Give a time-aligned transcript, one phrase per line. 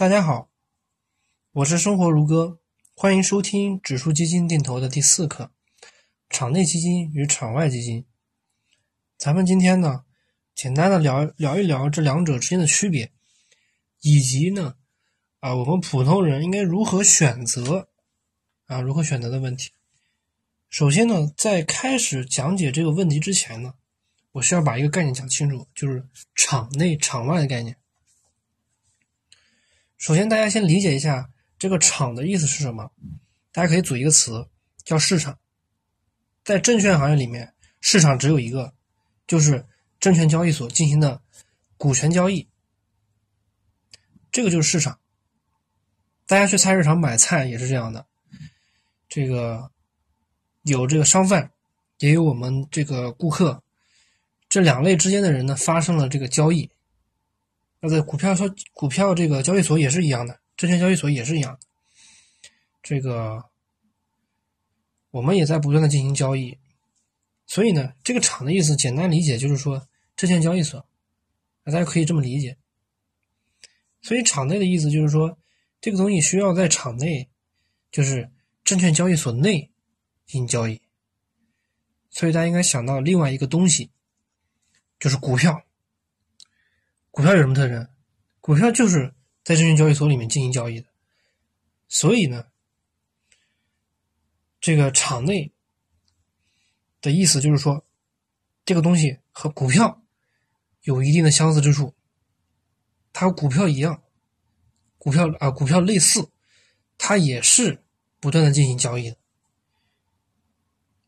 [0.00, 0.50] 大家好，
[1.52, 2.58] 我是生活如歌，
[2.94, 5.52] 欢迎收听指数基金定投的第四课：
[6.30, 8.06] 场内基金与场外基金。
[9.18, 10.06] 咱们今天呢，
[10.54, 13.12] 简单的聊聊一聊这两者之间的区别，
[14.00, 14.76] 以及呢，
[15.40, 17.90] 啊，我们普通人应该如何选择
[18.64, 19.70] 啊，如何选择的问题。
[20.70, 23.74] 首先呢，在开始讲解这个问题之前呢，
[24.32, 27.76] 我需要把一个概念讲清楚，就是场内场外的概念。
[30.00, 31.28] 首先，大家先理解一下
[31.58, 32.90] 这个“场”的意思是什么。
[33.52, 34.48] 大家可以组一个词，
[34.82, 35.38] 叫市场。
[36.42, 38.72] 在证券行业里面，市场只有一个，
[39.26, 39.66] 就是
[40.00, 41.20] 证券交易所进行的
[41.76, 42.48] 股权交易。
[44.32, 44.98] 这个就是市场。
[46.24, 48.06] 大家去菜市场买菜也是这样的，
[49.06, 49.70] 这个
[50.62, 51.50] 有这个商贩，
[51.98, 53.62] 也有我们这个顾客，
[54.48, 56.70] 这两类之间的人呢，发生了这个交易。
[57.80, 61.60] 那在股票说股票这个交易所也是一样的，证券交易所也是一样的。
[62.82, 63.42] 这个
[65.10, 66.58] 我们也在不断的进行交易，
[67.46, 70.86] 所以呢，这个场的意思简单理解就是说证券交易所，
[71.64, 72.56] 大家可以这么理解。
[74.02, 75.38] 所以场内的意思就是说
[75.80, 77.28] 这个东西需要在场内，
[77.90, 78.30] 就是
[78.62, 79.70] 证券交易所内
[80.26, 80.80] 进行交易。
[82.10, 83.90] 所以大家应该想到另外一个东西，
[84.98, 85.62] 就是股票。
[87.10, 87.88] 股票有什么特征？
[88.40, 90.86] 股票就是在证券交易所里面进行交易的，
[91.88, 92.46] 所以呢，
[94.60, 95.52] 这个场内
[97.00, 97.84] 的意思就是说，
[98.64, 100.02] 这个东西和股票
[100.82, 101.94] 有一定的相似之处，
[103.12, 104.02] 它和股票一样，
[104.98, 106.30] 股票啊，股票类似，
[106.96, 107.82] 它也是
[108.20, 109.16] 不断的进行交易的。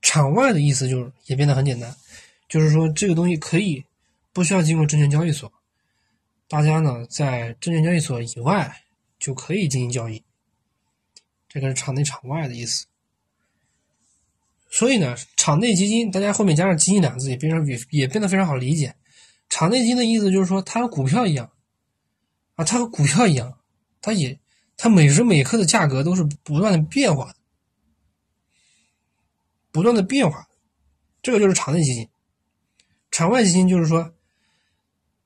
[0.00, 1.96] 场外的意思就是也变得很简单，
[2.48, 3.84] 就是说这个东西可以
[4.32, 5.50] 不需要经过证券交易所。
[6.52, 8.84] 大家呢，在证券交易所以外
[9.18, 10.22] 就可以进行交易，
[11.48, 12.84] 这个是场内场外的意思。
[14.68, 18.94] 所以呢，场内基金，大家后面加上“基金”两个字，也变成也变得非常好理解。
[19.48, 21.50] 场内基金的意思就是说，它和股票一样
[22.56, 23.58] 啊，它和股票一样，
[24.02, 24.38] 它也
[24.76, 27.36] 它每时每刻的价格都是不断的变化的，
[29.70, 30.46] 不断的变化。
[31.22, 32.06] 这个就是场内基金。
[33.10, 34.12] 场外基金就是说。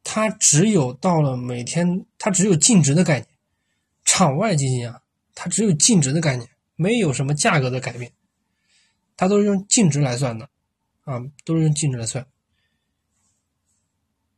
[0.08, 3.26] 它只有到了每天，它只有净值的概念。
[4.04, 5.02] 场外基金啊，
[5.34, 8.12] 它只有净值的概念，没有什么价格的改变，
[9.16, 10.48] 它都是用净值来算的，
[11.02, 12.24] 啊，都是用净值来算。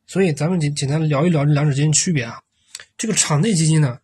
[0.06, 2.42] 所以咱们简简单聊一聊这两者之间区别啊。
[2.96, 4.00] 这个场内基金呢，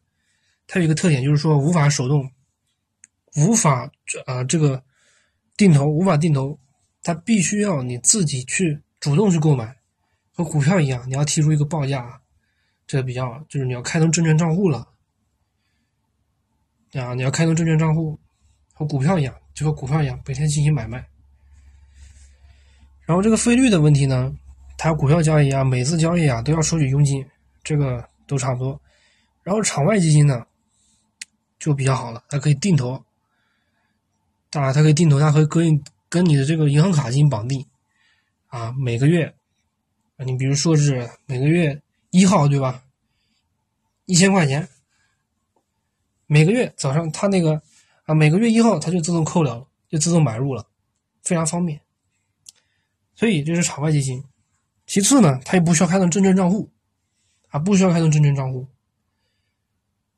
[0.67, 2.31] 它有一个特点，就是说无法手动，
[3.37, 3.91] 无法
[4.27, 4.85] 啊这个
[5.57, 6.61] 定投，无法定投，
[7.03, 9.79] 它必须要你自己去主动去购买。
[10.37, 12.21] 和股票一样，你要提出一个报价，
[12.89, 14.89] 这个比较就是你要开通证券账户了，
[16.95, 18.19] 啊，你要开通证券账户，
[18.73, 21.07] 和股票一样，就和股票一样，每天进行买卖。
[23.07, 24.35] 然后这个费率的问题呢，
[24.77, 27.25] 它股票交易啊，每次交易啊都要收取佣金，
[27.63, 28.81] 这个都差不多。
[29.45, 30.45] 然后场外基金呢，
[31.61, 33.05] 就比较好了，它可以定投，
[34.51, 37.65] 当然它可以定投，它可以跟跟你的这个银行卡进行绑定，
[38.49, 39.33] 啊，每个月。
[40.17, 42.85] 啊，你比如说是每个月一号对吧？
[44.07, 44.69] 一千块钱，
[46.27, 47.61] 每个月早上他那个
[48.05, 50.67] 啊，每个月一号他就自动扣了，就自动买入了，
[51.23, 51.81] 非常方便。
[53.15, 54.23] 所以这是场外基金。
[54.87, 56.71] 其次呢，他也不需要开通证券账户，
[57.49, 58.69] 啊，不需要开通证券账户。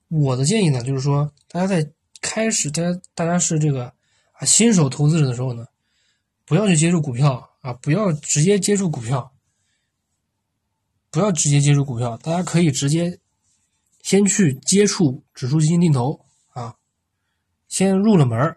[0.08, 3.92] 我的建议呢，就是说大家在开始，大家大家是这个
[4.32, 5.66] 啊新手投资者的时候呢，
[6.44, 9.32] 不要去接触股票啊，不要直接接触股票。
[11.16, 13.18] 不要直接接触股票，大家可以直接
[14.02, 16.76] 先去接触指数基金定投啊，
[17.68, 18.54] 先入了门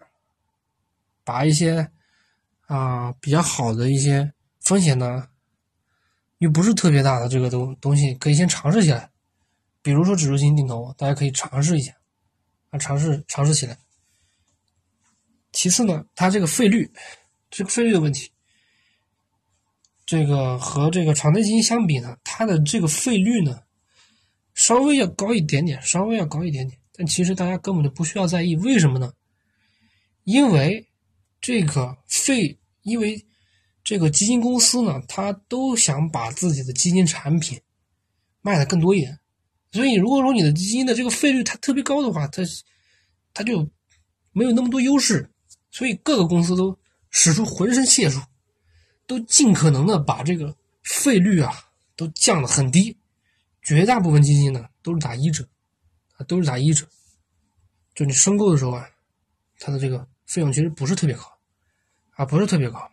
[1.23, 1.89] 把一些
[2.65, 5.25] 啊比较好的一些风险呢
[6.39, 9.09] 又不是特别大的这个东东西，可以先尝试起来。
[9.81, 11.93] 比如说指数基金定投，大家可以尝试一下
[12.71, 13.77] 啊，尝试尝试起来。
[15.53, 16.91] 其次呢，它这个费率，
[17.49, 18.29] 这个费率的问题。
[20.09, 23.61] 这个和这个场内基金相比呢，它的这个费率呢，
[24.55, 26.79] 稍微要高一点点，稍微要高一点点。
[26.93, 29.13] 但其实大家根本就不需要在意，为什么呢？
[30.23, 30.87] 因为
[31.39, 33.23] 这个费，因为
[33.83, 37.61] 这个基金公司呢，它都想把自己的基金产品
[38.41, 39.19] 卖的更多一点。
[39.71, 42.41] 所以，如果说你的基金的这个费率它特别高的话，它
[43.31, 43.69] 它就
[44.31, 45.29] 没有那么多优势。
[45.69, 46.75] 所以，各个公司都
[47.11, 48.19] 使出浑身解数。
[49.09, 51.51] 都尽可能的把这个费率啊
[51.95, 52.95] 都降得很低，
[53.63, 55.49] 绝大部分基金呢都是打一折，
[56.15, 56.87] 啊，都是打一折。
[57.95, 58.87] 就你申购的时候啊，
[59.57, 61.23] 它的这个费用其实不是特别高，
[62.11, 62.91] 啊，不是特别高。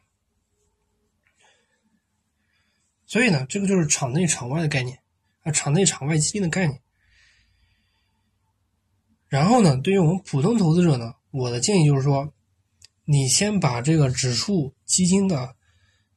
[3.04, 4.98] 所以呢，这个就是场内场外的概念
[5.42, 6.80] 啊，场内场外基金的概念。
[9.28, 12.32] 然后呢，对于我们普通投资者呢，我的建议就是说，
[13.04, 15.55] 你先把这个指数基金的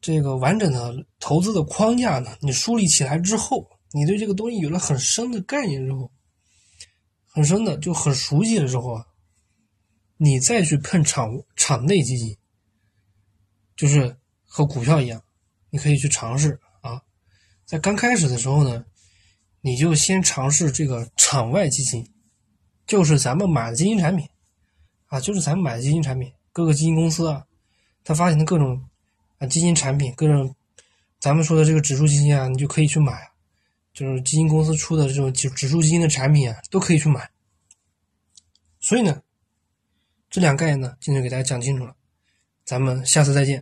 [0.02, 6.12] 这个完整的投资的框架呢，你梳理起来之后，你对这个东西有了很深的概念之后。
[7.32, 9.06] 很深的就很熟悉的时候啊，
[10.18, 12.36] 你再去碰场场内基金，
[13.78, 15.24] 就是和股票一样，
[15.70, 17.00] 你可以去尝试啊。
[17.66, 18.84] 在刚开始的时候呢，
[19.62, 22.12] 你就先尝试这个场外基金，
[22.88, 24.28] 就是咱们买的基金产品
[25.06, 27.46] 啊，就是咱们买的基金产品，各个基金公司啊，
[28.04, 28.89] 他发行的各种
[29.40, 30.56] 啊基金产品，各种
[31.20, 33.28] 咱们说的这个指数基金啊，你就可以去买。
[33.92, 37.30] 就是基金公司出的这种指指数基金的产品啊，都可以去买。
[38.80, 39.22] 所以呢，
[40.30, 41.96] 这两概念呢，今天给大家讲清楚了，
[42.64, 43.62] 咱们下次再见。